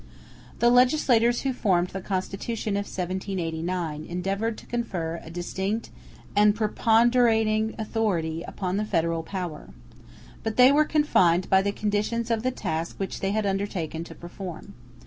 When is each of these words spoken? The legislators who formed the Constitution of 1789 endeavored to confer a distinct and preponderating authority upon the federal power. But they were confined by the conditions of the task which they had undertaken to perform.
The 0.57 0.71
legislators 0.71 1.41
who 1.41 1.53
formed 1.53 1.89
the 1.89 2.01
Constitution 2.01 2.73
of 2.75 2.85
1789 2.87 4.03
endeavored 4.05 4.57
to 4.57 4.65
confer 4.65 5.21
a 5.23 5.29
distinct 5.29 5.91
and 6.35 6.55
preponderating 6.55 7.75
authority 7.77 8.41
upon 8.47 8.77
the 8.77 8.83
federal 8.85 9.21
power. 9.21 9.69
But 10.41 10.57
they 10.57 10.71
were 10.71 10.85
confined 10.85 11.51
by 11.51 11.61
the 11.61 11.71
conditions 11.71 12.31
of 12.31 12.41
the 12.41 12.49
task 12.49 12.95
which 12.97 13.19
they 13.19 13.29
had 13.29 13.45
undertaken 13.45 14.03
to 14.05 14.15
perform. 14.15 14.73